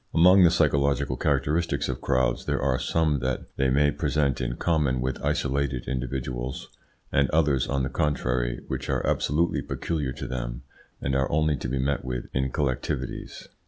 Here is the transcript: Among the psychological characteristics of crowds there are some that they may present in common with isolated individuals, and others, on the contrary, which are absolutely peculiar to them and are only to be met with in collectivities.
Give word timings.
Among 0.15 0.41
the 0.41 0.49
psychological 0.49 1.15
characteristics 1.15 1.87
of 1.87 2.01
crowds 2.01 2.45
there 2.45 2.59
are 2.59 2.79
some 2.79 3.19
that 3.19 3.41
they 3.57 3.69
may 3.69 3.91
present 3.91 4.41
in 4.41 4.55
common 4.55 4.99
with 4.99 5.23
isolated 5.23 5.87
individuals, 5.87 6.69
and 7.11 7.29
others, 7.29 7.67
on 7.67 7.83
the 7.83 7.89
contrary, 7.89 8.61
which 8.67 8.89
are 8.89 9.05
absolutely 9.05 9.61
peculiar 9.61 10.11
to 10.13 10.25
them 10.25 10.63
and 11.03 11.13
are 11.15 11.31
only 11.31 11.55
to 11.57 11.67
be 11.67 11.77
met 11.77 12.03
with 12.03 12.29
in 12.33 12.51
collectivities. 12.51 13.47